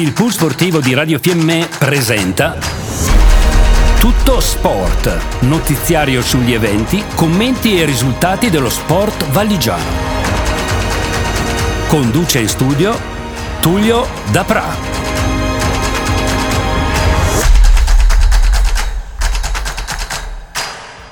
Il 0.00 0.14
pool 0.14 0.32
sportivo 0.32 0.80
di 0.80 0.94
Radio 0.94 1.18
Fiemme 1.18 1.68
presenta 1.78 2.58
Tutto 3.98 4.40
Sport, 4.40 5.42
notiziario 5.42 6.22
sugli 6.22 6.54
eventi, 6.54 7.04
commenti 7.14 7.78
e 7.78 7.84
risultati 7.84 8.48
dello 8.48 8.70
sport 8.70 9.26
valigiano. 9.26 9.84
Conduce 11.88 12.38
in 12.38 12.48
studio 12.48 12.98
Tullio 13.60 14.06
Dapra. 14.32 14.64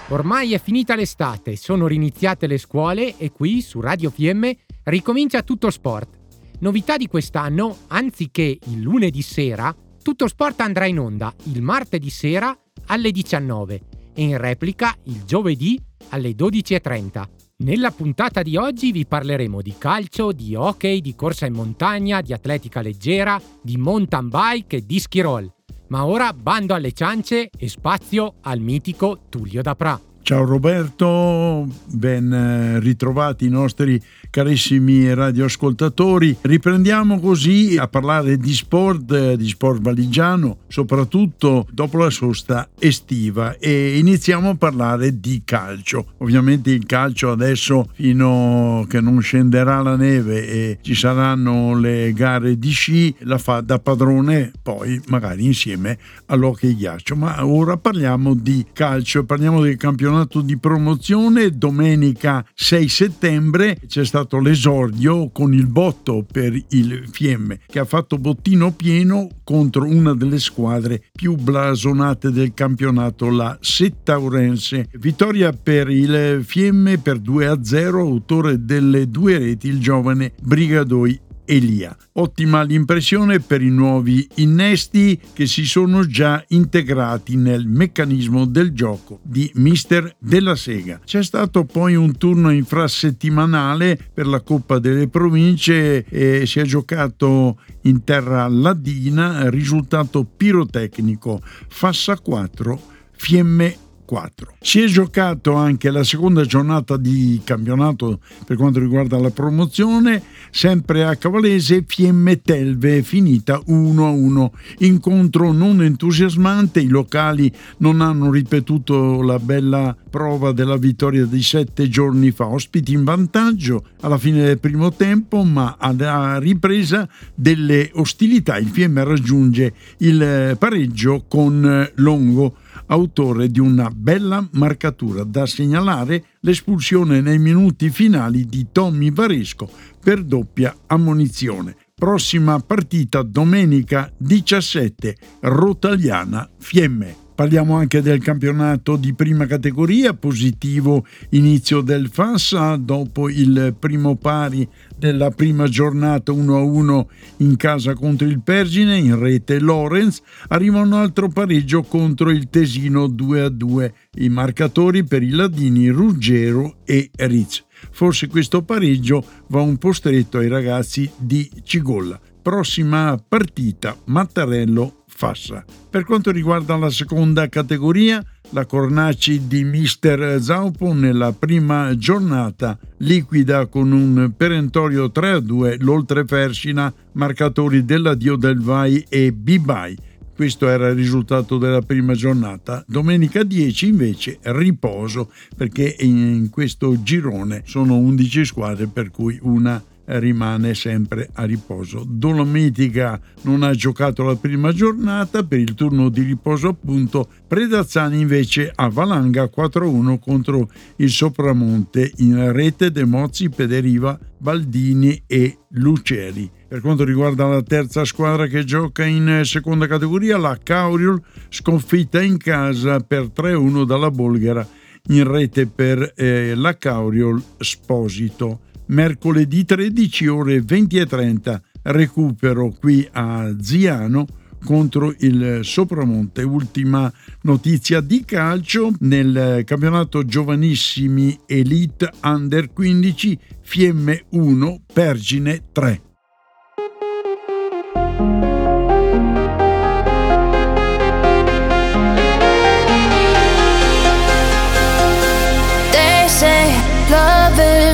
Ormai 0.09 0.55
è 0.55 0.59
finita 0.59 0.95
l'estate, 0.95 1.57
sono 1.57 1.87
riniziate 1.87 2.47
le 2.47 2.57
scuole 2.57 3.19
e 3.19 3.33
qui 3.33 3.61
su 3.61 3.81
Radio 3.81 4.09
Fiemme 4.09 4.57
ricomincia 4.85 5.43
tutto 5.43 5.69
sport. 5.69 6.18
Novità 6.61 6.97
di 6.97 7.07
quest'anno, 7.07 7.77
anziché 7.87 8.59
il 8.67 8.81
lunedì 8.81 9.23
sera, 9.23 9.75
tutto 10.03 10.27
sport 10.27 10.61
andrà 10.61 10.87
in 10.87 10.99
onda 10.99 11.33
il 11.45 11.63
martedì 11.63 12.11
sera 12.11 12.57
alle 12.87 13.13
19 13.13 13.83
e 14.13 14.23
in 14.23 14.37
replica 14.39 14.93
il 15.05 15.23
giovedì 15.25 15.81
alle 16.09 16.31
12.30. 16.31 17.25
Nella 17.59 17.93
puntata 17.93 18.43
di 18.43 18.57
oggi 18.57 18.91
vi 18.91 19.07
parleremo 19.07 19.63
di 19.63 19.75
calcio, 19.79 20.33
di 20.33 20.57
hockey, 20.57 21.01
di 21.01 21.15
corsa 21.15 21.47
in 21.47 21.55
montagna, 21.55 22.21
di 22.23 22.33
atletica 22.33 22.81
leggera, 22.81 23.41
di 23.63 23.77
mountain 23.77 24.29
bike 24.29 24.79
e 24.79 24.87
di 24.87 24.99
ski 24.99 25.21
roll. 25.21 25.53
Ma 25.89 26.07
ora 26.07 26.33
bando 26.33 26.75
alle 26.75 26.93
ciance 26.93 27.51
e 27.57 27.69
spazio 27.69 28.35
al 28.43 28.59
mitico 28.59 29.27
Tullio 29.29 29.63
Dapra. 29.63 30.01
Ciao 30.29 30.45
Roberto, 30.45 31.67
ben 31.87 32.31
eh, 32.31 32.81
ritrovati 32.81 33.47
i 33.47 33.49
nostri 33.49 33.99
carissimi 34.39 35.13
radioascoltatori. 35.13 36.37
Riprendiamo 36.43 37.19
così 37.19 37.77
a 37.77 37.89
parlare 37.89 38.37
di 38.37 38.55
sport, 38.55 39.35
di 39.35 39.49
sport 39.49 39.81
valigiano, 39.81 40.59
soprattutto 40.69 41.67
dopo 41.73 41.99
la 41.99 42.09
sosta 42.09 42.69
estiva 42.79 43.57
e 43.59 43.99
iniziamo 43.99 44.51
a 44.51 44.55
parlare 44.55 45.19
di 45.19 45.43
calcio. 45.45 46.13
Ovviamente 46.19 46.71
il 46.71 46.87
calcio 46.87 47.33
adesso 47.33 47.89
fino 47.95 48.87
che 48.89 49.01
non 49.01 49.21
scenderà 49.21 49.83
la 49.83 49.97
neve 49.97 50.47
e 50.47 50.79
ci 50.83 50.95
saranno 50.95 51.77
le 51.77 52.13
gare 52.13 52.61
di 52.61 52.71
sci 52.71 53.13
la 53.23 53.39
fa 53.39 53.61
da 53.61 53.81
padrone 53.81 54.53
poi 54.63 55.01
magari 55.09 55.47
insieme 55.47 55.99
all'hockey 56.27 56.77
ghiaccio. 56.77 57.17
Ma 57.17 57.45
ora 57.45 57.77
parliamo 57.77 58.35
di 58.35 58.67
calcio, 58.73 59.25
parliamo 59.25 59.61
del 59.63 59.77
campionato 59.77 60.43
di 60.43 60.57
promozione. 60.57 61.51
Domenica 61.51 62.47
6 62.55 62.89
settembre 62.89 63.81
c'è 63.89 64.05
stato 64.05 64.28
l'esordio 64.37 65.31
con 65.31 65.55
il 65.55 65.67
botto 65.67 66.27
per 66.31 66.55
il 66.69 67.09
Fiemme 67.11 67.61
che 67.67 67.79
ha 67.79 67.87
fatto 67.87 68.19
bottino 68.19 68.73
pieno 68.73 69.29
contro 69.43 69.85
una 69.85 70.15
delle 70.15 70.39
squadre 70.39 71.03
più 71.11 71.37
blasonate 71.37 72.31
del 72.31 72.53
campionato, 72.53 73.31
la 73.31 73.57
Settaurense. 73.61 74.89
Vittoria 74.99 75.53
per 75.53 75.89
il 75.89 76.45
Fiemme 76.45 76.99
per 76.99 77.19
2 77.19 77.47
a 77.47 77.59
0, 77.63 78.01
autore 78.01 78.65
delle 78.65 79.09
due 79.09 79.39
reti 79.39 79.69
il 79.69 79.81
giovane 79.81 80.35
Brigadoi 80.43 81.21
Elia. 81.49 81.97
Ottima 82.13 82.63
l'impressione 82.63 83.41
per 83.41 83.63
i 83.63 83.71
nuovi 83.71 84.29
innesti 84.37 85.19
che 85.33 85.47
si 85.47 85.65
sono 85.65 86.07
già 86.07 86.45
integrati 86.49 87.37
nel 87.37 87.67
meccanismo 87.67 88.45
del 88.45 88.73
gioco 88.73 89.21
di 89.23 89.51
Mister 89.55 90.15
della 90.19 90.55
Sega. 90.55 91.01
C'è 91.05 91.23
stato 91.23 91.65
poi 91.65 91.95
un 91.95 92.17
turno 92.19 92.51
infrasettimanale 92.51 93.99
per 94.13 94.27
la 94.27 94.43
Coppa 94.43 94.79
delle 94.79 95.09
Province 95.09 96.05
e 96.05 96.45
si 96.47 96.61
è 96.61 96.65
giocato 96.65 97.59
in 97.83 98.05
terra 98.05 98.47
ladina, 98.49 99.49
risultato 99.49 100.25
pirotecnico 100.25 101.41
Fassa 101.69 102.19
4, 102.19 102.81
Fiemme 103.17 103.77
4. 104.09 104.55
Si 104.63 104.81
è 104.81 104.87
giocato 104.87 105.53
anche 105.53 105.91
la 105.91 106.03
seconda 106.03 106.47
giornata 106.47 106.97
di 106.97 107.43
campionato 107.45 108.21
per 108.47 108.57
quanto 108.57 108.81
riguarda 108.81 109.19
la 109.19 109.29
promozione, 109.29 110.23
sempre 110.51 111.05
a 111.05 111.15
Cavalese, 111.17 111.85
Fiemme 111.87 112.41
Telve, 112.41 113.03
finita 113.03 113.61
1-1. 113.69 114.51
Incontro 114.79 115.53
non 115.53 115.83
entusiasmante, 115.83 116.81
i 116.81 116.89
locali 116.89 117.53
non 117.79 118.01
hanno 118.01 118.31
ripetuto 118.31 119.21
la 119.21 119.39
bella 119.39 119.95
prova 120.09 120.53
della 120.53 120.79
vittoria 120.79 121.27
di 121.27 121.43
sette 121.43 121.91
giorni 121.91 122.31
fa, 122.31 122.47
ospiti 122.47 122.95
in 122.95 123.05
vantaggio 123.05 123.89
alla 124.01 124.17
fine 124.17 124.43
del 124.43 124.59
primo 124.59 124.91
tempo, 124.91 125.43
ma 125.43 125.77
alla 125.79 126.39
ripresa 126.39 127.07
delle 127.35 127.91
ostilità 127.93 128.57
il 128.57 128.69
Fiemme 128.69 129.05
raggiunge 129.05 129.75
il 129.99 130.57
pareggio 130.59 131.27
con 131.29 131.91
Longo 131.97 132.55
autore 132.89 133.51
di 133.51 133.61
una 133.61 133.91
bella 133.91 134.47
marcatura. 134.53 135.25
Da 135.25 135.47
segnalare 135.47 136.25
l'espulsione 136.41 137.21
nei 137.21 137.39
minuti 137.39 137.91
finali 137.91 138.45
di 138.47 138.69
Tommy 138.71 139.11
Varesco 139.11 139.69
per 140.03 140.23
doppia 140.23 140.75
ammonizione. 140.87 141.77
Prossima 141.95 142.59
partita 142.61 143.23
domenica 143.23 144.13
17, 144.17 145.17
Rotagliana 145.41 146.49
Fiemme. 146.59 147.28
Parliamo 147.39 147.77
anche 147.77 148.03
del 148.03 148.21
campionato 148.21 148.97
di 148.97 149.15
prima 149.15 149.47
categoria, 149.47 150.13
positivo 150.13 151.07
inizio 151.31 151.83
del 151.83 152.09
Fassa 152.09 152.75
dopo 152.75 153.29
il 153.29 153.77
primo 153.79 154.17
pari 154.17 154.69
della 154.97 155.31
prima 155.31 155.69
giornata 155.69 156.33
1-1 156.33 157.07
in 157.37 157.55
casa 157.55 157.95
contro 157.95 158.27
il 158.27 158.43
Pergine, 158.43 158.97
in 158.97 159.17
rete 159.17 159.61
Lorenz, 159.61 160.21
arriva 160.49 160.81
un 160.81 160.93
altro 160.93 161.29
pareggio 161.29 161.83
contro 161.85 162.31
il 162.31 162.51
Tesino 162.51 163.07
2-2. 163.07 163.93
I 164.17 164.29
marcatori 164.31 165.05
per 165.05 165.23
i 165.23 165.31
Ladini 165.31 165.91
Ruggero 165.91 166.79
e 166.85 167.09
Rizz. 167.15 167.61
Forse 167.93 168.27
questo 168.27 168.65
pareggio 168.65 169.25
va 169.47 169.61
un 169.61 169.77
po' 169.77 169.93
stretto 169.93 170.39
ai 170.39 170.49
ragazzi 170.49 171.09
di 171.17 171.49
Cigolla. 171.63 172.19
Prossima 172.43 173.17
partita 173.29 173.97
Mattarello 174.07 175.05
Fassa. 175.19 175.65
Per 175.91 176.05
quanto 176.05 176.31
riguarda 176.31 176.77
la 176.77 176.91
seconda 176.91 177.49
categoria, 177.49 178.25
la 178.51 178.67
Cornaci 178.67 179.49
di 179.49 179.65
Mister 179.65 180.41
Zaupo 180.41 180.93
nella 180.93 181.33
prima 181.33 181.97
giornata 181.97 182.79
liquida 182.99 183.67
con 183.67 183.91
un 183.91 184.31
perentorio 184.37 185.07
3-2 185.07 185.79
l'Oltreferscina, 185.81 186.95
marcatori 187.15 187.85
della 187.85 188.15
Dio 188.15 188.37
del 188.37 188.61
Vai 188.61 189.05
e 189.09 189.33
Bibai. 189.33 189.97
Questo 190.37 190.69
era 190.69 190.87
il 190.87 190.95
risultato 190.95 191.59
della 191.59 191.83
prima 191.83 192.15
giornata. 192.15 192.85
Domenica 192.87 193.43
10 193.43 193.89
invece 193.89 194.39
riposo 194.41 195.33
perché 195.57 195.97
in 195.99 196.47
questo 196.49 197.03
girone 197.03 197.65
sono 197.67 197.97
11 197.97 198.45
squadre 198.45 198.87
per 198.87 199.11
cui 199.11 199.37
una 199.43 199.83
rimane 200.09 200.75
sempre 200.75 201.29
a 201.35 201.45
riposo. 201.45 202.05
Dolomitica 202.07 203.21
non 203.43 203.63
ha 203.63 203.73
giocato 203.73 204.23
la 204.23 204.37
prima 204.37 204.73
giornata 204.73 205.45
per 205.45 205.59
il 205.59 205.75
turno 205.75 206.09
di 206.09 206.23
riposo 206.23 206.69
appunto, 206.69 207.29
Predazzani 207.47 208.21
invece 208.21 208.73
a 208.75 208.89
Valanga 208.89 209.51
4-1 209.55 210.19
contro 210.19 210.71
il 210.97 211.11
Sopramonte 211.11 212.13
in 212.19 212.53
rete 212.53 212.91
De 212.91 213.05
Mozzi, 213.05 213.49
Pederiva, 213.51 214.19
Baldini 214.39 215.23
e 215.27 215.59
Luceri. 215.71 216.51
Per 216.69 216.81
quanto 216.81 217.05
riguarda 217.05 217.47
la 217.47 217.63
terza 217.63 218.05
squadra 218.05 218.47
che 218.47 218.65
gioca 218.65 219.05
in 219.05 219.41
seconda 219.45 219.87
categoria, 219.87 220.37
la 220.37 220.59
Cauriol 220.63 221.21
sconfitta 221.49 222.21
in 222.21 222.37
casa 222.37 223.01
per 223.01 223.31
3-1 223.35 223.85
dalla 223.85 224.11
Bolgara 224.11 224.67
in 225.11 225.31
rete 225.31 225.67
per 225.67 226.13
eh, 226.17 226.55
la 226.55 226.77
Cauriol 226.77 227.43
Sposito 227.59 228.61
mercoledì 228.89 229.65
13 229.65 230.27
ore 230.27 230.61
20 230.61 230.97
e 230.99 231.07
30 231.07 231.63
recupero 231.83 232.73
qui 232.79 233.07
a 233.13 233.55
Ziano 233.61 234.27
contro 234.65 235.15
il 235.19 235.61
Sopramonte. 235.63 236.43
Ultima 236.43 237.13
notizia 237.43 238.01
di 238.01 238.25
calcio 238.25 238.93
nel 239.01 239.63
campionato 239.65 240.25
giovanissimi 240.25 241.39
Elite 241.47 242.11
Under 242.23 242.73
15 242.73 243.39
Fiemme 243.63 244.25
1 244.31 244.81
Pergine 244.93 245.63
3. 245.73 246.03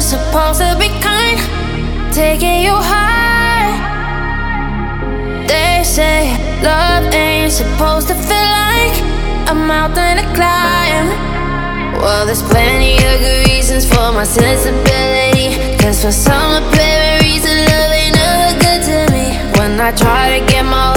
supposed 0.04 0.60
to 0.60 0.76
be 0.78 0.83
taking 2.14 2.62
you 2.62 2.70
high. 2.72 3.74
They 5.48 5.82
say 5.82 6.30
love 6.62 7.12
ain't 7.12 7.50
supposed 7.50 8.06
to 8.06 8.14
feel 8.14 8.50
like 8.62 8.94
a 9.50 9.54
mountain 9.54 10.18
to 10.18 10.26
climb. 10.32 11.10
Well, 11.98 12.24
there's 12.24 12.42
plenty 12.42 12.94
of 12.94 13.18
good 13.18 13.48
reasons 13.48 13.84
for 13.84 14.12
my 14.12 14.22
sensibility. 14.22 15.58
Cause 15.82 16.04
for 16.04 16.12
some 16.12 16.62
apparent 16.62 17.24
reason, 17.24 17.50
love 17.66 17.90
ain't 17.90 18.14
never 18.14 18.60
good 18.62 18.80
to 18.90 18.98
me. 19.12 19.26
When 19.58 19.80
I 19.80 19.90
try 19.90 20.38
to 20.38 20.46
get 20.46 20.64
my 20.64 20.94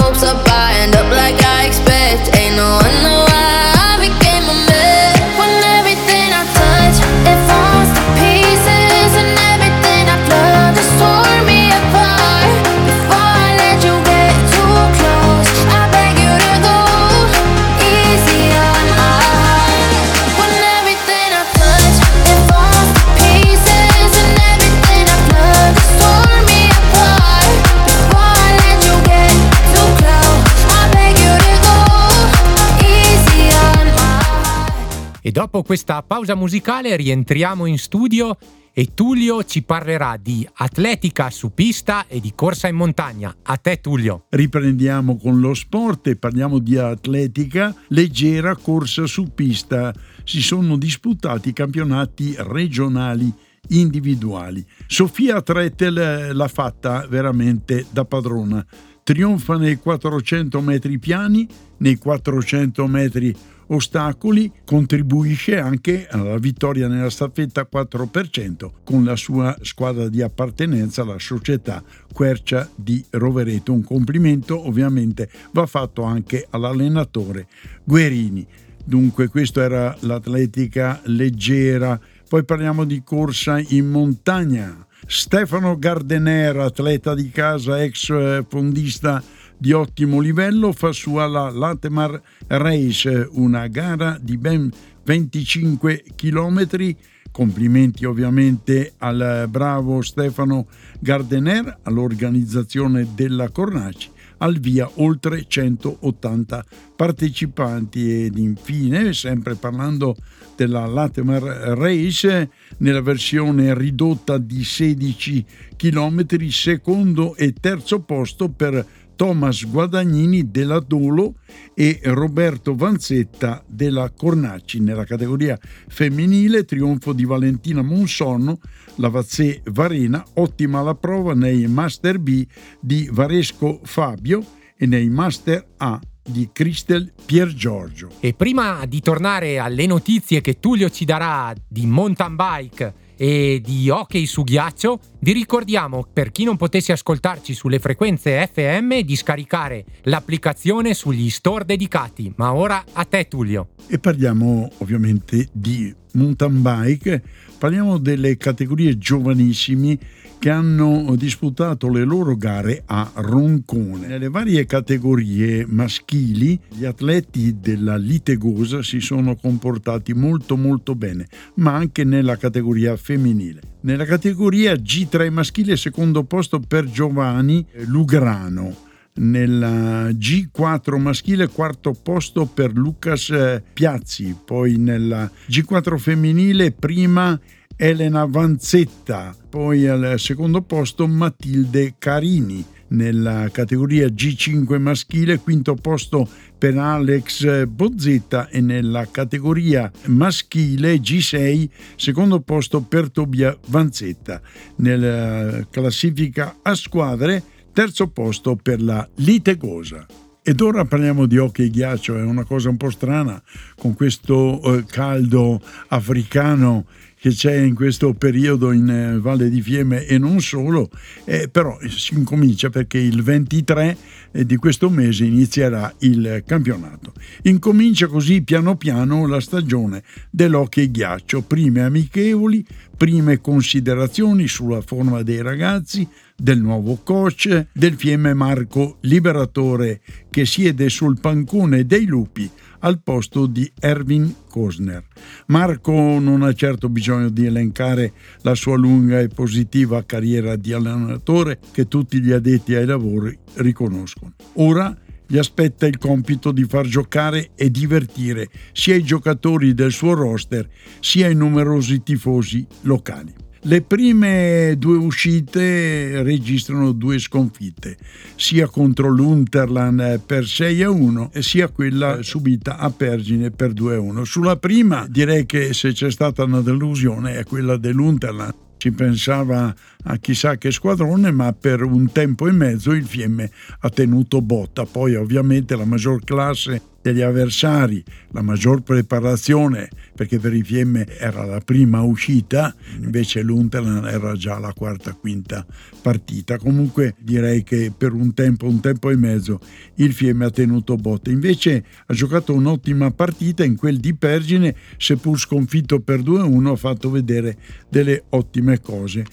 dopo 35.30 35.62
questa 35.62 36.02
pausa 36.02 36.34
musicale 36.34 36.96
rientriamo 36.96 37.66
in 37.66 37.78
studio 37.78 38.36
e 38.78 38.94
Tullio 38.94 39.42
ci 39.42 39.62
parlerà 39.62 40.16
di 40.16 40.48
atletica 40.54 41.30
su 41.30 41.52
pista 41.52 42.06
e 42.06 42.20
di 42.20 42.32
corsa 42.36 42.68
in 42.68 42.76
montagna. 42.76 43.34
A 43.42 43.56
te 43.56 43.80
Tullio. 43.80 44.26
Riprendiamo 44.28 45.16
con 45.16 45.40
lo 45.40 45.52
sport 45.52 46.06
e 46.06 46.14
parliamo 46.14 46.60
di 46.60 46.76
atletica 46.78 47.74
leggera 47.88 48.54
corsa 48.54 49.06
su 49.06 49.34
pista. 49.34 49.92
Si 50.22 50.40
sono 50.40 50.76
disputati 50.76 51.52
campionati 51.52 52.36
regionali 52.38 53.32
individuali. 53.70 54.64
Sofia 54.86 55.42
Trettel 55.42 56.30
l'ha 56.32 56.48
fatta 56.48 57.04
veramente 57.08 57.84
da 57.90 58.04
padrona. 58.04 58.64
Trionfa 59.02 59.56
nei 59.56 59.78
400 59.78 60.60
metri 60.60 60.98
piani, 61.00 61.48
nei 61.78 61.96
400 61.96 62.86
metri 62.86 63.34
ostacoli, 63.68 64.50
contribuisce 64.64 65.58
anche 65.58 66.06
alla 66.08 66.38
vittoria 66.38 66.88
nella 66.88 67.10
staffetta 67.10 67.68
4% 67.70 68.70
con 68.84 69.04
la 69.04 69.16
sua 69.16 69.56
squadra 69.62 70.08
di 70.08 70.22
appartenenza, 70.22 71.04
la 71.04 71.18
società 71.18 71.82
Quercia 72.12 72.68
di 72.74 73.04
Rovereto. 73.10 73.72
Un 73.72 73.84
complimento 73.84 74.66
ovviamente 74.66 75.28
va 75.52 75.66
fatto 75.66 76.02
anche 76.02 76.46
all'allenatore 76.50 77.46
Guerini. 77.84 78.46
Dunque 78.84 79.28
questa 79.28 79.62
era 79.62 79.96
l'atletica 80.00 81.00
leggera. 81.04 82.00
Poi 82.28 82.44
parliamo 82.44 82.84
di 82.84 83.02
corsa 83.04 83.60
in 83.68 83.88
montagna. 83.88 84.86
Stefano 85.06 85.78
Gardener, 85.78 86.56
atleta 86.56 87.14
di 87.14 87.30
casa, 87.30 87.82
ex 87.82 88.10
eh, 88.10 88.44
fondista 88.48 89.22
di 89.58 89.72
ottimo 89.72 90.20
livello 90.20 90.72
fa 90.72 90.92
su 90.92 91.16
alla 91.16 91.50
Latemar 91.50 92.20
Race, 92.46 93.28
una 93.32 93.66
gara 93.66 94.16
di 94.20 94.38
ben 94.38 94.70
25 95.04 96.04
km. 96.14 96.94
Complimenti 97.30 98.04
ovviamente 98.04 98.94
al 98.98 99.46
bravo 99.50 100.00
Stefano 100.00 100.66
Gardener, 101.00 101.80
all'organizzazione 101.82 103.08
della 103.14 103.50
Cornaci 103.50 104.10
al 104.38 104.58
via 104.58 104.88
oltre 104.96 105.44
180 105.46 106.64
partecipanti 106.94 108.24
ed 108.24 108.36
infine, 108.36 109.12
sempre 109.12 109.54
parlando 109.54 110.16
della 110.56 110.86
Latimer 110.86 111.42
Race, 111.42 112.50
nella 112.78 113.00
versione 113.00 113.76
ridotta 113.76 114.38
di 114.38 114.64
16 114.64 115.44
km, 115.76 116.48
secondo 116.48 117.36
e 117.36 117.52
terzo 117.52 118.00
posto 118.00 118.48
per 118.48 118.84
Thomas 119.18 119.68
Guadagnini 119.68 120.48
della 120.48 120.78
Dolo 120.78 121.40
e 121.74 121.98
Roberto 122.04 122.76
Vanzetta 122.76 123.64
della 123.66 124.12
Cornacci. 124.16 124.78
Nella 124.78 125.04
categoria 125.04 125.58
femminile 125.88 126.64
trionfo 126.64 127.12
di 127.12 127.24
Valentina 127.24 127.82
Monsono, 127.82 128.60
la 128.94 129.08
Vazzè 129.08 129.62
Varena, 129.72 130.24
ottima 130.34 130.82
la 130.82 130.94
prova 130.94 131.34
nei 131.34 131.66
Master 131.66 132.20
B 132.20 132.46
di 132.78 133.08
Varesco 133.10 133.80
Fabio 133.82 134.44
e 134.76 134.86
nei 134.86 135.08
Master 135.08 135.66
A 135.78 136.00
di 136.22 136.50
Cristel 136.52 137.12
Piergiorgio. 137.26 138.10
E 138.20 138.34
prima 138.34 138.86
di 138.86 139.00
tornare 139.00 139.58
alle 139.58 139.86
notizie 139.86 140.40
che 140.40 140.60
Tullio 140.60 140.90
ci 140.90 141.04
darà 141.04 141.52
di 141.66 141.86
mountain 141.86 142.36
bike 142.36 143.06
e 143.18 143.60
di 143.62 143.90
hockey 143.90 144.26
su 144.26 144.44
ghiaccio, 144.44 145.00
vi 145.18 145.32
ricordiamo 145.32 146.06
per 146.12 146.30
chi 146.30 146.44
non 146.44 146.56
potesse 146.56 146.92
ascoltarci 146.92 147.52
sulle 147.52 147.80
frequenze 147.80 148.48
FM 148.52 149.00
di 149.00 149.16
scaricare 149.16 149.84
l'applicazione 150.02 150.94
sugli 150.94 151.28
store 151.28 151.64
dedicati. 151.64 152.32
Ma 152.36 152.54
ora 152.54 152.84
a 152.92 153.04
te 153.04 153.26
Tullio. 153.26 153.70
E 153.88 153.98
parliamo 153.98 154.70
ovviamente 154.78 155.48
di 155.50 155.92
mountain 156.18 156.60
bike, 156.60 157.22
parliamo 157.58 157.98
delle 157.98 158.36
categorie 158.36 158.98
giovanissimi 158.98 159.98
che 160.38 160.50
hanno 160.50 161.14
disputato 161.16 161.90
le 161.90 162.04
loro 162.04 162.36
gare 162.36 162.82
a 162.86 163.10
Roncone. 163.14 164.06
Nelle 164.06 164.28
varie 164.28 164.66
categorie 164.66 165.66
maschili 165.66 166.58
gli 166.68 166.84
atleti 166.84 167.56
della 167.60 167.96
Litegosa 167.96 168.82
si 168.82 169.00
sono 169.00 169.34
comportati 169.34 170.14
molto 170.14 170.56
molto 170.56 170.94
bene, 170.94 171.26
ma 171.54 171.74
anche 171.74 172.04
nella 172.04 172.36
categoria 172.36 172.96
femminile. 172.96 173.60
Nella 173.80 174.04
categoria 174.04 174.74
G3 174.74 175.30
maschile 175.30 175.76
secondo 175.76 176.24
posto 176.24 176.60
per 176.60 176.84
Giovanni 176.84 177.64
Lugrano 177.86 178.86
nella 179.18 180.08
G4 180.08 180.98
maschile 180.98 181.48
quarto 181.48 181.92
posto 181.92 182.46
per 182.46 182.72
Lucas 182.72 183.32
Piazzi, 183.72 184.36
poi 184.44 184.76
nella 184.76 185.30
G4 185.48 185.96
femminile 185.98 186.72
prima 186.72 187.38
Elena 187.76 188.24
Vanzetta, 188.24 189.36
poi 189.48 189.86
al 189.86 190.14
secondo 190.18 190.62
posto 190.62 191.06
Matilde 191.06 191.94
Carini. 191.98 192.64
Nella 192.90 193.50
categoria 193.52 194.06
G5 194.06 194.80
maschile, 194.80 195.40
quinto 195.40 195.74
posto 195.74 196.26
per 196.56 196.78
Alex 196.78 197.66
Bozzetta 197.66 198.48
e 198.48 198.62
nella 198.62 199.06
categoria 199.10 199.92
maschile 200.06 200.96
G6, 200.96 201.68
secondo 201.96 202.40
posto 202.40 202.80
per 202.80 203.10
Tobia 203.10 203.54
Vanzetta. 203.66 204.40
Nella 204.76 205.66
classifica 205.70 206.60
a 206.62 206.74
squadre, 206.74 207.42
terzo 207.78 208.08
posto 208.08 208.56
per 208.56 208.82
la 208.82 209.08
Litegosa. 209.18 210.04
Ed 210.42 210.60
ora 210.60 210.84
parliamo 210.84 211.26
di 211.26 211.38
hockey 211.38 211.70
ghiaccio, 211.70 212.18
è 212.18 212.22
una 212.22 212.42
cosa 212.42 212.70
un 212.70 212.76
po' 212.76 212.90
strana 212.90 213.40
con 213.78 213.94
questo 213.94 214.60
eh, 214.78 214.84
caldo 214.84 215.60
africano 215.86 216.86
che 217.20 217.30
c'è 217.30 217.56
in 217.56 217.74
questo 217.74 218.14
periodo 218.14 218.72
in 218.72 218.88
eh, 218.88 219.18
Valle 219.18 219.50
di 219.50 219.60
Fiemme 219.60 220.06
e 220.06 220.18
non 220.18 220.40
solo, 220.40 220.88
eh, 221.24 221.48
però 221.48 221.78
si 221.88 222.14
incomincia 222.14 222.70
perché 222.70 222.98
il 222.98 223.22
23 223.22 223.96
eh, 224.30 224.46
di 224.46 224.56
questo 224.56 224.88
mese 224.88 225.24
inizierà 225.24 225.92
il 226.00 226.42
campionato. 226.46 227.12
Incomincia 227.42 228.06
così 228.06 228.42
piano 228.42 228.76
piano 228.76 229.26
la 229.26 229.40
stagione 229.40 230.02
dell'hockey 230.30 230.90
ghiaccio, 230.90 231.42
prime 231.42 231.82
amichevoli, 231.82 232.64
prime 232.96 233.40
considerazioni 233.40 234.46
sulla 234.48 234.80
forma 234.80 235.22
dei 235.22 235.42
ragazzi, 235.42 236.06
del 236.36 236.60
nuovo 236.60 237.00
coach, 237.02 237.66
del 237.72 237.94
Fiemme 237.94 238.32
Marco 238.32 238.98
Liberatore 239.00 240.00
che 240.30 240.46
siede 240.46 240.88
sul 240.88 241.18
pancone 241.18 241.84
dei 241.84 242.06
lupi 242.06 242.48
al 242.80 243.00
posto 243.02 243.46
di 243.46 243.70
Erwin 243.78 244.34
Kosner. 244.48 245.04
Marco 245.46 245.92
non 245.92 246.42
ha 246.42 246.52
certo 246.52 246.88
bisogno 246.88 247.28
di 247.28 247.46
elencare 247.46 248.12
la 248.42 248.54
sua 248.54 248.76
lunga 248.76 249.20
e 249.20 249.28
positiva 249.28 250.04
carriera 250.04 250.56
di 250.56 250.72
allenatore 250.72 251.58
che 251.72 251.88
tutti 251.88 252.20
gli 252.20 252.32
addetti 252.32 252.74
ai 252.74 252.86
lavori 252.86 253.36
riconoscono. 253.54 254.34
Ora 254.54 254.96
gli 255.30 255.36
aspetta 255.36 255.86
il 255.86 255.98
compito 255.98 256.52
di 256.52 256.64
far 256.64 256.86
giocare 256.86 257.50
e 257.54 257.70
divertire 257.70 258.48
sia 258.72 258.94
i 258.94 259.02
giocatori 259.02 259.74
del 259.74 259.92
suo 259.92 260.14
roster 260.14 260.66
sia 261.00 261.28
i 261.28 261.34
numerosi 261.34 262.02
tifosi 262.02 262.66
locali. 262.82 263.46
Le 263.62 263.82
prime 263.82 264.76
due 264.78 264.96
uscite 264.96 266.22
registrano 266.22 266.92
due 266.92 267.18
sconfitte, 267.18 267.96
sia 268.36 268.68
contro 268.68 269.08
l'Unterland 269.08 270.20
per 270.20 270.46
6 270.46 270.82
a 270.84 270.90
1 270.90 271.30
sia 271.40 271.68
quella 271.68 272.22
subita 272.22 272.78
a 272.78 272.90
Pergine 272.90 273.50
per 273.50 273.72
2 273.72 273.96
a 273.96 274.00
1. 274.00 274.24
Sulla 274.24 274.56
prima 274.56 275.06
direi 275.08 275.44
che 275.44 275.74
se 275.74 275.92
c'è 275.92 276.10
stata 276.10 276.44
una 276.44 276.60
delusione 276.60 277.36
è 277.36 277.44
quella 277.44 277.76
dell'Unterland 277.76 278.66
si 278.78 278.92
pensava 278.92 279.74
a 280.04 280.16
chissà 280.18 280.56
che 280.56 280.70
squadrone, 280.70 281.32
ma 281.32 281.52
per 281.52 281.82
un 281.82 282.12
tempo 282.12 282.46
e 282.46 282.52
mezzo 282.52 282.92
il 282.92 283.04
Fiemme 283.04 283.50
ha 283.80 283.90
tenuto 283.90 284.40
botta. 284.40 284.86
Poi 284.86 285.16
ovviamente 285.16 285.74
la 285.74 285.84
maggior 285.84 286.22
classe 286.22 286.80
degli 287.00 287.20
avversari, 287.20 288.02
la 288.32 288.42
maggior 288.42 288.82
preparazione, 288.82 289.88
perché 290.14 290.38
per 290.38 290.52
i 290.52 290.62
Fiemme 290.62 291.06
era 291.18 291.44
la 291.44 291.60
prima 291.60 292.02
uscita, 292.02 292.74
invece 293.00 293.42
l'Unterland 293.42 294.04
era 294.06 294.34
già 294.34 294.58
la 294.58 294.72
quarta, 294.72 295.12
quinta 295.14 295.64
partita. 296.02 296.58
Comunque 296.58 297.14
direi 297.18 297.62
che 297.62 297.92
per 297.96 298.12
un 298.12 298.34
tempo, 298.34 298.66
un 298.66 298.80
tempo 298.80 299.10
e 299.10 299.16
mezzo, 299.16 299.60
il 299.96 300.12
Fiemme 300.12 300.46
ha 300.46 300.50
tenuto 300.50 300.96
botte. 300.96 301.30
Invece 301.30 301.84
ha 302.06 302.14
giocato 302.14 302.52
un'ottima 302.52 303.10
partita 303.10 303.64
in 303.64 303.76
quel 303.76 303.98
di 303.98 304.14
Pergine, 304.14 304.74
seppur 304.96 305.38
sconfitto 305.38 306.00
per 306.00 306.20
2-1, 306.20 306.66
ha 306.66 306.76
fatto 306.76 307.10
vedere 307.10 307.56
delle 307.88 308.24
ottime 308.30 308.80
cose 308.80 309.24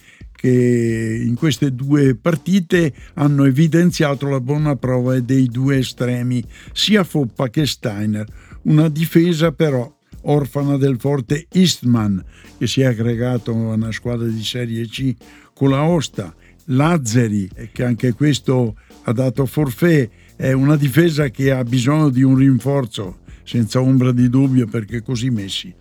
che 0.46 1.24
in 1.26 1.34
queste 1.34 1.74
due 1.74 2.14
partite 2.14 2.94
hanno 3.16 3.46
evidenziato 3.46 4.28
la 4.28 4.40
buona 4.40 4.76
prova 4.76 5.20
dei 5.20 5.48
due 5.48 5.80
estremi, 5.80 6.44
sia 6.72 7.04
Foppa 7.04 7.50
che 7.50 7.66
Steiner. 7.66 8.28
Una 8.66 8.88
difesa 8.88 9.52
però 9.52 9.92
orfana 10.22 10.78
del 10.78 11.00
forte 11.00 11.48
Eastman, 11.52 12.24
che 12.60 12.68
si 12.68 12.82
è 12.82 12.86
aggregato 12.86 13.50
a 13.50 13.74
una 13.74 13.92
squadra 13.92 14.28
di 14.28 14.44
Serie 14.44 14.86
C 14.86 15.16
con 15.52 15.72
la 15.72 15.82
Osta, 15.84 16.32
Lazzeri, 16.66 17.50
che 17.72 17.84
anche 17.84 18.14
questo 18.14 18.76
ha 19.06 19.14
dato 19.14 19.48
forfè, 19.48 20.08
è 20.36 20.52
una 20.52 20.76
difesa 20.76 21.30
che 21.30 21.52
ha 21.52 21.64
bisogno 21.64 22.10
di 22.10 22.22
un 22.22 22.36
rinforzo 22.36 23.22
senza 23.42 23.82
ombra 23.82 24.12
di 24.12 24.30
dubbio, 24.30 24.68
perché 24.68 25.02
così 25.02 25.32
messi 25.32 25.74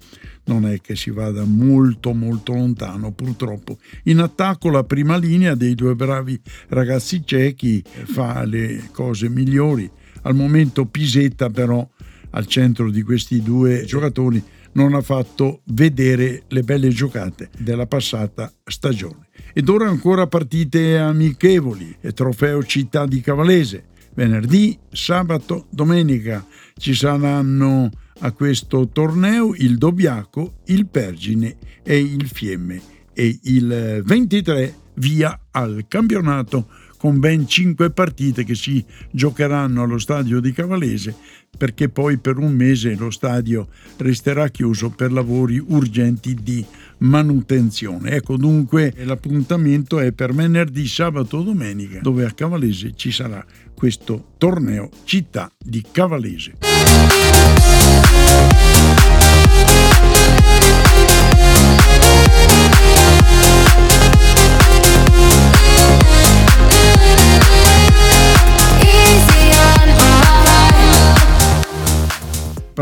non 0.46 0.66
è 0.66 0.80
che 0.80 0.96
si 0.96 1.10
vada 1.10 1.44
molto 1.44 2.12
molto 2.12 2.52
lontano 2.52 3.12
purtroppo. 3.12 3.78
In 4.04 4.18
attacco 4.18 4.70
la 4.70 4.84
prima 4.84 5.16
linea 5.16 5.54
dei 5.54 5.74
due 5.74 5.94
bravi 5.94 6.40
ragazzi 6.68 7.22
cechi 7.24 7.82
fa 7.84 8.44
le 8.44 8.88
cose 8.92 9.28
migliori. 9.28 9.90
Al 10.22 10.34
momento 10.34 10.86
Pisetta 10.86 11.50
però 11.50 11.88
al 12.30 12.46
centro 12.46 12.90
di 12.90 13.02
questi 13.02 13.42
due 13.42 13.84
giocatori 13.84 14.42
non 14.72 14.94
ha 14.94 15.00
fatto 15.00 15.60
vedere 15.66 16.44
le 16.48 16.62
belle 16.62 16.88
giocate 16.88 17.48
della 17.58 17.86
passata 17.86 18.52
stagione. 18.64 19.28
Ed 19.52 19.68
ora 19.68 19.88
ancora 19.88 20.26
partite 20.26 20.98
amichevoli 20.98 21.96
e 22.00 22.12
trofeo 22.12 22.62
città 22.64 23.06
di 23.06 23.20
Cavalese. 23.20 23.84
Venerdì, 24.14 24.76
sabato, 24.90 25.66
domenica 25.70 26.44
ci 26.76 26.94
saranno 26.94 27.90
a 28.21 28.33
questo 28.33 28.88
torneo 28.88 29.54
il 29.56 29.76
Dobbiaco, 29.76 30.61
il 30.66 30.87
Pergine 30.87 31.56
e 31.83 31.99
il 31.99 32.28
Fiemme 32.28 32.80
e 33.12 33.38
il 33.42 34.02
23 34.04 34.75
via 34.94 35.38
al 35.50 35.85
campionato 35.88 36.68
con 37.04 37.18
ben 37.18 37.47
cinque 37.47 37.90
partite 37.90 38.44
che 38.44 38.54
si 38.54 38.83
giocheranno 39.11 39.83
allo 39.83 39.99
stadio 39.99 40.40
di 40.40 40.52
Cavalese 40.52 41.14
perché 41.56 41.90
poi 41.90 42.16
per 42.16 42.38
un 42.38 42.52
mese 42.52 42.94
lo 42.94 43.11
stadio 43.11 43.68
resterà 43.99 44.49
chiuso 44.49 44.88
per 44.88 45.12
lavori 45.12 45.62
urgenti 45.62 46.35
di 46.35 46.64
manutenzione. 46.99 48.12
Ecco 48.12 48.38
dunque 48.38 48.94
l'appuntamento 49.04 50.00
è 50.00 50.12
per 50.12 50.33
venerdì, 50.35 50.87
sabato 50.87 51.42
domenica 51.42 52.00
dove 52.00 52.25
a 52.25 52.33
Cavalese 52.33 52.94
ci 52.97 53.12
sarà 53.12 53.44
questo 53.75 54.33
torneo 54.38 54.88
città 55.04 55.50
di 55.59 55.85
Cavalese. 55.92 57.03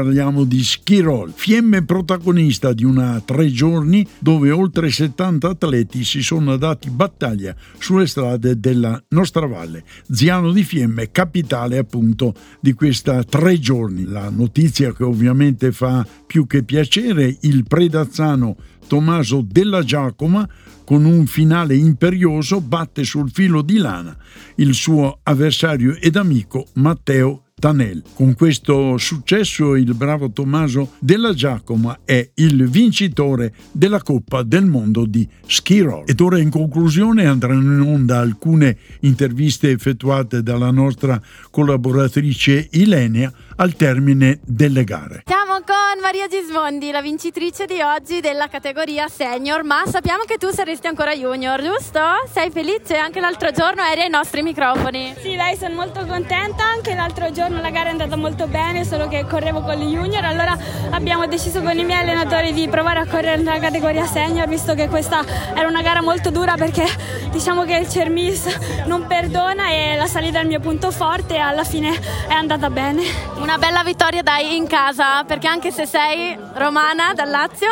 Parliamo 0.03 0.43
di 0.43 0.65
ski 0.65 0.99
roll. 0.99 1.33
Fiemme 1.33 1.85
protagonista 1.85 2.73
di 2.73 2.85
una 2.85 3.23
tre 3.25 3.53
giorni 3.53 4.05
dove 4.19 4.51
oltre 4.51 4.91
70 4.91 5.49
atleti 5.49 6.03
si 6.03 6.23
sono 6.23 6.57
dati 6.57 6.91
battaglia 6.91 7.55
sulle 7.79 8.09
strade 8.09 8.59
della 8.59 9.01
nostra 9.11 9.47
valle. 9.47 9.85
Ziano 10.11 10.51
di 10.51 10.65
Fiemme, 10.65 11.13
capitale 11.13 11.79
appunto 11.79 12.35
di 12.61 12.73
questa 12.73 13.23
tre 13.23 13.61
giorni. 13.61 14.05
La 14.05 14.29
notizia 14.29 14.93
che 14.93 15.05
ovviamente 15.05 15.71
fa 15.71 16.05
più 16.27 16.49
che 16.49 16.65
piacere, 16.65 17.37
il 17.43 17.63
predazzano 17.63 18.57
Tommaso 18.89 19.47
della 19.49 19.85
Giacoma 19.85 20.47
con 20.85 21.05
un 21.05 21.27
finale 21.27 21.77
imperioso 21.77 22.61
batte 22.61 23.05
sul 23.05 23.31
filo 23.31 23.63
di 23.63 23.79
lana 23.79 24.15
il 24.57 24.75
suo 24.75 25.21
avversario 25.23 25.95
ed 25.95 26.17
amico 26.17 26.67
Matteo 26.75 27.45
Tanel. 27.63 28.03
Con 28.15 28.35
questo 28.35 28.99
successo 28.99 29.77
il 29.77 29.95
bravo 29.95 30.33
Tommaso 30.33 30.95
della 30.99 31.33
Giacoma 31.33 32.01
è 32.05 32.29
il 32.35 32.69
vincitore 32.69 33.55
della 33.71 34.03
Coppa 34.03 34.43
del 34.43 34.65
Mondo 34.65 35.07
di 35.07 35.29
ski 35.47 35.79
roll. 35.79 36.03
Ed 36.09 36.19
ora 36.21 36.41
in 36.41 36.51
conclusione 36.51 37.25
andranno 37.25 37.73
in 37.73 37.81
onda 37.89 38.19
alcune 38.19 38.77
interviste 39.03 39.71
effettuate 39.71 40.43
dalla 40.43 40.73
nostra 40.73 41.23
collaboratrice 41.53 42.67
Ilenia 42.73 43.33
al 43.55 43.77
termine 43.77 44.41
delle 44.45 44.83
gare. 44.83 45.23
Siamo 45.53 45.67
con 45.67 46.01
Maria 46.01 46.29
Gismondi, 46.29 46.91
la 46.91 47.03
vincitrice 47.03 47.67
di 47.67 47.83
oggi 47.83 48.21
della 48.21 48.49
categoria 48.49 49.07
senior, 49.09 49.63
ma 49.63 49.83
sappiamo 49.87 50.23
che 50.25 50.39
tu 50.39 50.49
saresti 50.51 50.87
ancora 50.87 51.13
junior, 51.15 51.61
giusto? 51.61 52.01
Sei 52.33 52.51
felice? 52.51 52.97
Anche 52.97 53.21
l'altro 53.21 53.51
giorno 53.51 53.83
eri 53.83 54.01
ai 54.01 54.09
nostri 54.09 54.41
microfoni. 54.41 55.15
Sì, 55.21 55.37
dai, 55.37 55.59
sono 55.59 55.75
molto 55.75 56.07
contenta. 56.07 56.65
Anche 56.65 56.95
l'altro 56.95 57.31
giorno 57.33 57.61
la 57.61 57.69
gara 57.69 57.89
è 57.89 57.91
andata 57.91 58.17
molto 58.17 58.47
bene, 58.47 58.87
solo 58.87 59.09
che 59.09 59.27
correvo 59.29 59.61
con 59.61 59.75
gli 59.75 59.95
junior. 59.95 60.25
Allora 60.25 60.57
abbiamo 60.91 61.27
deciso 61.27 61.61
con 61.61 61.77
i 61.79 61.85
miei 61.85 62.01
allenatori 62.01 62.55
di 62.55 62.67
provare 62.69 63.01
a 63.01 63.07
correre 63.07 63.37
nella 63.37 63.59
categoria 63.59 64.07
senior, 64.07 64.49
visto 64.49 64.73
che 64.73 64.89
questa 64.89 65.23
era 65.55 65.69
una 65.69 65.83
gara 65.83 66.01
molto 66.01 66.31
dura 66.31 66.55
perché 66.55 66.87
diciamo 67.31 67.65
che 67.65 67.77
il 67.77 67.91
Cermis 67.91 68.47
non 68.87 69.07
perdona 69.07 69.69
e 69.69 69.97
la 69.97 70.07
salita 70.07 70.39
è 70.39 70.43
il 70.43 70.49
mio 70.49 70.61
punto 70.61 70.91
forte 70.91 71.35
e 71.35 71.41
alla 71.41 71.65
fine 71.65 71.91
è 72.27 72.33
andata 72.33 72.71
bene. 72.71 73.03
Una 73.37 73.53
una 73.53 73.61
bella 73.61 73.85
vittoria 73.85 74.23
dai 74.23 74.57
in 74.57 74.67
casa, 74.67 75.25
perché 75.25 75.42
anche 75.47 75.71
se 75.71 75.87
sei 75.87 76.37
romana 76.55 77.15
dal 77.15 77.31
Lazio, 77.31 77.71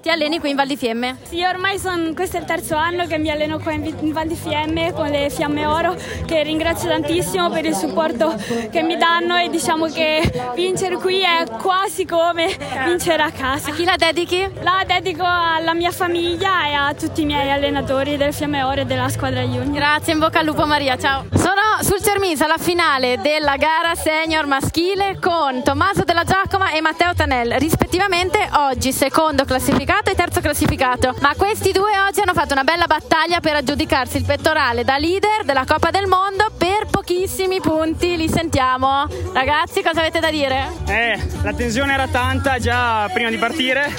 ti 0.00 0.08
alleni 0.08 0.38
qui 0.38 0.50
in 0.50 0.56
Val 0.56 0.66
di 0.66 0.76
Fiemme? 0.76 1.18
Sì, 1.22 1.44
ormai 1.44 1.78
son, 1.78 2.14
questo 2.14 2.38
è 2.38 2.40
il 2.40 2.46
terzo 2.46 2.74
anno 2.74 3.06
che 3.06 3.18
mi 3.18 3.30
alleno 3.30 3.58
qua 3.58 3.72
in, 3.72 3.94
in, 4.00 4.12
Val 4.12 4.26
di 4.26 4.34
Fiemme 4.34 4.92
con 4.92 5.08
le 5.08 5.28
Fiamme 5.28 5.66
Oro, 5.66 5.94
che 6.24 6.42
ringrazio 6.42 6.88
tantissimo 6.88 7.50
per 7.50 7.66
il 7.66 7.74
supporto 7.74 8.34
che 8.70 8.82
mi 8.82 8.96
danno 8.96 9.36
e 9.36 9.50
diciamo 9.50 9.86
che 9.86 10.52
vincere 10.54 10.96
qui 10.96 11.20
è 11.20 11.44
quasi 11.60 12.06
come 12.06 12.56
vincere 12.84 13.22
a 13.22 13.30
casa. 13.30 13.70
A 13.70 13.74
chi 13.74 13.84
la 13.84 13.96
dedichi? 13.96 14.48
La 14.62 14.84
dedico 14.86 15.24
alla 15.24 15.74
mia 15.74 15.90
famiglia 15.90 16.66
e 16.66 16.72
a 16.72 16.94
tutti 16.94 17.22
i 17.22 17.26
miei 17.26 17.50
allenatori 17.50 18.16
delle 18.16 18.32
Fiamme 18.32 18.62
Oro 18.62 18.80
e 18.80 18.84
della 18.86 19.08
squadra 19.10 19.42
Junior. 19.42 19.70
Grazie, 19.70 20.14
in 20.14 20.18
bocca 20.18 20.38
al 20.38 20.46
lupo 20.46 20.66
Maria, 20.66 20.96
ciao. 20.96 21.26
Sono 21.34 21.82
sul 21.82 22.00
Cermisa 22.00 22.46
la 22.46 22.58
finale 22.58 23.18
della 23.20 23.56
gara 23.56 23.94
senior 23.94 24.46
maschile 24.46 25.18
con 25.20 25.62
Tommaso 25.62 26.04
della 26.04 26.24
Giacoma 26.24 26.70
e 26.70 26.80
Matteo 26.80 27.12
Tanel, 27.14 27.52
rispettivamente 27.58 28.48
oggi 28.52 28.92
secondo 28.92 29.44
classificato 29.44 29.89
classificato 29.90 30.10
e 30.10 30.14
terzo 30.14 30.40
classificato. 30.40 31.14
Ma 31.20 31.34
questi 31.36 31.72
due 31.72 31.98
oggi 32.06 32.20
hanno 32.20 32.32
fatto 32.32 32.52
una 32.52 32.62
bella 32.62 32.86
battaglia 32.86 33.40
per 33.40 33.56
aggiudicarsi 33.56 34.18
il 34.18 34.24
pettorale 34.24 34.84
da 34.84 34.96
leader 34.98 35.44
della 35.44 35.64
Coppa 35.66 35.90
del 35.90 36.06
Mondo 36.06 36.46
per 36.56 36.86
pochissimi 36.88 37.60
punti. 37.60 38.16
Li 38.16 38.28
sentiamo. 38.28 39.06
Ragazzi, 39.32 39.82
cosa 39.82 40.00
avete 40.00 40.20
da 40.20 40.30
dire? 40.30 40.68
Eh, 40.86 41.18
la 41.42 41.52
tensione 41.52 41.92
era 41.92 42.06
tanta 42.06 42.58
già 42.58 43.08
prima 43.12 43.30
di 43.30 43.36
partire. 43.36 43.92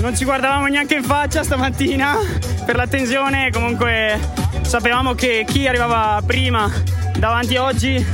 Non 0.00 0.14
ci 0.14 0.24
guardavamo 0.24 0.66
neanche 0.66 0.96
in 0.96 1.02
faccia 1.02 1.42
stamattina 1.42 2.16
per 2.66 2.76
la 2.76 2.86
tensione. 2.86 3.50
Comunque 3.50 4.20
sapevamo 4.62 5.14
che 5.14 5.46
chi 5.48 5.66
arrivava 5.66 6.20
prima 6.26 6.70
davanti 7.16 7.56
oggi 7.56 8.04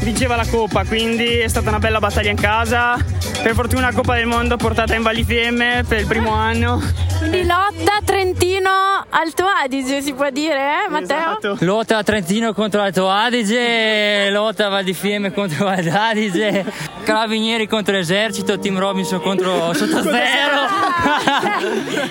vinceva 0.00 0.36
la 0.36 0.46
coppa, 0.46 0.84
quindi 0.84 1.38
è 1.38 1.48
stata 1.48 1.68
una 1.68 1.78
bella 1.78 1.98
battaglia 1.98 2.30
in 2.30 2.36
casa 2.36 2.96
per 3.42 3.54
fortuna 3.54 3.86
la 3.86 3.92
Coppa 3.92 4.14
del 4.16 4.26
Mondo 4.26 4.56
portata 4.56 4.94
in 4.94 5.02
Val 5.02 5.14
di 5.14 5.24
Fiemme 5.24 5.84
per 5.86 6.00
il 6.00 6.06
primo 6.06 6.32
anno. 6.32 6.80
Quindi 7.18 7.44
lotta 7.44 7.98
Trentino 8.04 8.70
Alto 9.08 9.44
Adige 9.44 10.02
si 10.02 10.12
può 10.12 10.30
dire, 10.30 10.84
eh 10.86 10.90
Matteo? 10.90 11.38
Esatto. 11.38 11.56
Lotta 11.60 12.02
Trentino 12.02 12.52
contro 12.52 12.80
Alto 12.82 13.08
Adige, 13.08 14.30
lotta 14.30 14.68
Val 14.68 14.84
di 14.84 14.94
Fiemme 14.94 15.32
contro 15.32 15.64
Val 15.64 15.82
d'Adige, 15.82 16.64
Carabinieri 17.02 17.66
contro 17.66 17.96
Esercito, 17.96 18.58
Team 18.58 18.78
Robinson 18.78 19.20
contro 19.20 19.72
Sottozero. 19.74 20.58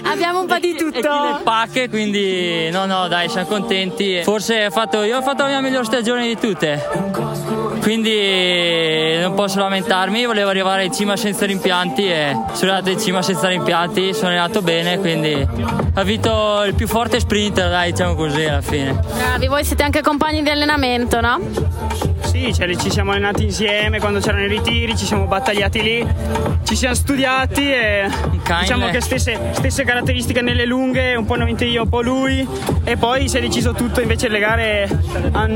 Abbiamo 0.04 0.42
un 0.42 0.48
po' 0.48 0.60
di 0.60 0.76
tutto. 0.76 0.98
E 0.98 1.02
chi 1.02 1.44
pacche, 1.44 1.90
quindi 1.90 2.70
no 2.72 2.86
no 2.86 3.08
dai, 3.08 3.30
siamo 3.30 3.48
contenti. 3.48 4.22
Forse 4.24 4.66
ho 4.66 4.72
fatto, 4.72 5.04
io 5.04 5.18
ho 5.18 5.22
fatto 5.22 5.44
la 5.44 5.50
mia 5.50 5.62
miglior 5.62 5.86
stagione 5.86 6.28
di 6.28 6.38
tutte 6.38 7.59
quindi 7.82 9.18
non 9.20 9.34
posso 9.34 9.60
lamentarmi, 9.60 10.26
volevo 10.26 10.50
arrivare 10.50 10.86
in 10.86 10.94
cima 10.94 11.16
senza 11.16 11.46
rimpianti 11.46 12.08
e 12.08 12.32
sono 12.54 12.72
arrivato 12.72 12.90
in 12.92 13.00
cima 13.00 13.22
senza 13.22 13.48
rimpianti, 13.48 14.14
sono 14.14 14.30
arrivato 14.30 14.62
bene, 14.62 15.00
quindi 15.00 15.48
ha 15.94 16.04
vinto 16.04 16.64
il 16.66 16.74
più 16.74 16.88
forte 16.88 17.20
sprinter, 17.20 17.70
dai, 17.70 17.92
diciamo 17.92 18.16
così 18.16 18.46
alla 18.46 18.62
fine. 18.62 19.00
Bravi, 19.14 19.48
voi 19.48 19.64
siete 19.64 19.84
anche 19.84 20.02
compagni 20.02 20.44
di 20.44 20.50
allenamento, 20.50 21.20
no? 21.22 21.40
Sì, 22.30 22.54
cioè, 22.54 22.76
ci 22.76 22.92
siamo 22.92 23.10
allenati 23.10 23.44
insieme 23.44 24.00
quando 24.00 24.20
c'erano 24.20 24.44
i 24.44 24.48
ritiri, 24.48 24.96
ci 24.96 25.06
siamo 25.06 25.26
battagliati 25.26 25.82
lì, 25.82 26.08
ci 26.64 26.76
siamo 26.76 26.94
studiati 26.94 27.72
e 27.72 28.08
diciamo 28.60 28.88
che 28.90 29.02
stesse, 29.02 29.50
stesse 29.54 29.84
caratteristiche 29.84 30.42
nelle 30.42 30.66
lunghe, 30.66 31.16
un 31.16 31.26
po' 31.26 31.36
io, 31.36 31.82
un 31.82 31.90
po' 31.90 32.02
lui 32.02 32.48
e 32.84 32.98
poi 32.98 33.28
si 33.28 33.38
è 33.38 33.42
deciso 33.42 33.74
tutto 33.74 34.00
invece 34.00 34.28
le 34.28 34.40
gare 34.40 35.00
a, 35.32 35.40
a, 35.40 35.44
a 35.44 35.48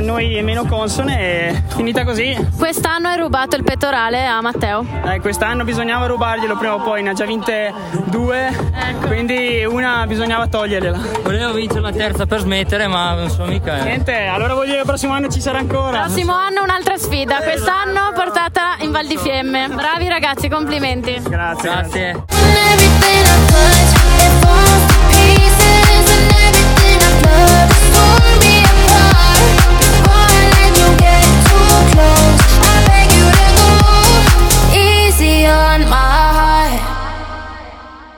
noi 0.00 0.40
meno 0.42 0.64
consone 0.64 1.20
e 1.20 1.62
finita 1.74 2.04
così. 2.04 2.36
Quest'anno 2.56 3.08
hai 3.08 3.18
rubato 3.18 3.56
il 3.56 3.64
pettorale 3.64 4.24
a 4.24 4.40
Matteo? 4.40 4.86
Eh, 5.04 5.18
quest'anno 5.20 5.64
bisognava 5.64 6.06
rubarglielo 6.06 6.56
prima 6.56 6.74
o 6.74 6.82
poi, 6.82 7.02
ne 7.02 7.10
ha 7.10 7.14
già 7.14 7.24
vinte 7.24 7.72
due, 8.04 8.46
ecco. 8.46 9.08
quindi 9.08 9.64
una 9.64 10.06
bisognava 10.06 10.46
togliergliela. 10.46 11.00
Volevo 11.24 11.52
vincere 11.52 11.80
la 11.80 11.92
terza 11.92 12.26
per 12.26 12.38
smettere 12.40 12.86
ma 12.86 13.14
non 13.14 13.28
so 13.28 13.44
mica. 13.44 13.80
Eh. 13.80 13.82
Niente, 13.82 14.26
allora 14.26 14.52
vuol 14.52 14.66
dire 14.66 14.76
che 14.76 14.82
il 14.82 14.88
prossimo 14.88 15.12
anno 15.14 15.28
ci 15.28 15.40
sarà 15.40 15.58
ancora 15.58 16.10
prossimo 16.12 16.34
anno 16.34 16.62
un'altra 16.62 16.98
sfida. 16.98 17.38
Quest'anno 17.38 18.12
portata 18.14 18.76
in 18.80 18.90
Val 18.90 19.06
di 19.06 19.16
Fiemme. 19.16 19.68
Bravi 19.68 20.08
ragazzi, 20.08 20.50
complimenti. 20.50 21.18
Grazie. 21.22 21.70
Grazie. 21.70 22.24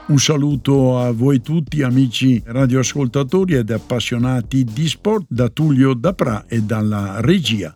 Un 0.07 0.19
saluto 0.19 0.99
a 0.99 1.11
voi 1.11 1.41
tutti 1.41 1.81
amici 1.81 2.41
radioascoltatori 2.45 3.55
ed 3.55 3.71
appassionati 3.71 4.63
di 4.63 4.87
sport 4.87 5.25
da 5.29 5.47
Tullio 5.49 5.93
Dapra 5.93 6.45
e 6.47 6.61
dalla 6.61 7.21
regia. 7.21 7.75